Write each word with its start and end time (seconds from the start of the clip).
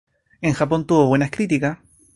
En 0.41 0.53
Japón 0.55 0.87
tuvo 0.87 1.05
buenas 1.05 1.29
criticas. 1.29 1.77